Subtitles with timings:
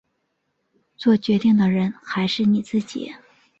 [0.97, 3.13] 作决定的人还是你自己